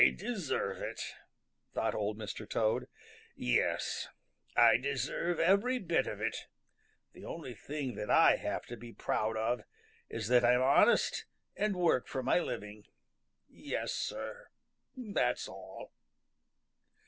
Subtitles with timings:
[0.03, 1.13] "I deserve it,"
[1.75, 2.49] thought Old Mr.
[2.49, 2.87] Toad.
[3.35, 4.07] "Yes,
[4.55, 6.37] Sir, I deserve every bit of it.
[7.13, 9.61] The only thing that I have to be proud of
[10.09, 11.25] is that I'm honest
[11.55, 12.87] and work for my living.
[13.47, 14.47] Yes, Sir,
[14.97, 15.91] that's all."